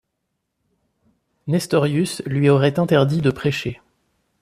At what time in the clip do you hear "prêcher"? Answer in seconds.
3.29-3.81